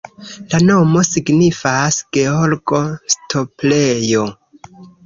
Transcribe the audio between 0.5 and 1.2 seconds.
La nomo